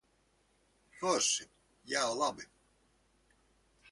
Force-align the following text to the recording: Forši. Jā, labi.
Forši. 1.01 1.45
Jā, 1.93 2.07
labi. 2.21 2.49